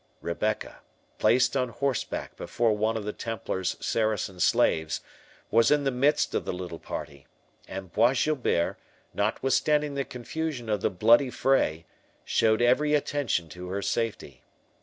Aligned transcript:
Rebecca, 0.21 0.79
placed 1.19 1.55
on 1.55 1.69
horseback 1.69 2.35
before 2.35 2.75
one 2.75 2.97
of 2.97 3.05
the 3.05 3.13
Templar's 3.13 3.77
Saracen 3.79 4.39
slaves, 4.39 5.01
was 5.51 5.69
in 5.69 5.83
the 5.83 5.91
midst 5.91 6.33
of 6.33 6.43
the 6.43 6.51
little 6.51 6.79
party; 6.79 7.27
and 7.67 7.93
Bois 7.93 8.15
Guilbert, 8.15 8.79
notwithstanding 9.13 9.93
the 9.93 10.03
confusion 10.03 10.69
of 10.69 10.81
the 10.81 10.89
bloody 10.89 11.29
fray, 11.29 11.85
showed 12.25 12.63
every 12.63 12.95
attention 12.95 13.47
to 13.49 13.67
her 13.69 13.83
safety. 13.83 14.41